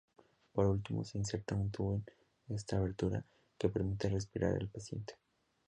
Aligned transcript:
Por 0.53 0.65
último 0.65 1.03
se 1.05 1.19
inserta 1.19 1.53
un 1.53 1.69
tubo 1.69 2.01
en 2.49 2.55
esta 2.55 2.77
abertura, 2.77 3.23
que 3.59 3.69
permite 3.69 4.09
respirar 4.09 4.55
al 4.55 4.67
paciente. 4.67 5.13